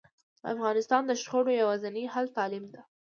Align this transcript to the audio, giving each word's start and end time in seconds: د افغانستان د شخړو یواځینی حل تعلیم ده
د 0.41 0.43
افغانستان 0.53 1.01
د 1.07 1.11
شخړو 1.21 1.51
یواځینی 1.61 2.03
حل 2.13 2.25
تعلیم 2.37 2.65
ده 2.73 2.81